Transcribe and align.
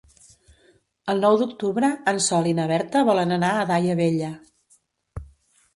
El 1.13 1.21
nou 1.25 1.37
d'octubre 1.41 1.91
en 2.13 2.23
Sol 2.29 2.49
i 2.53 2.55
na 2.61 2.67
Berta 2.73 3.05
volen 3.11 3.37
anar 3.39 3.53
a 3.61 3.69
Daia 3.75 3.99
Vella. 4.03 4.33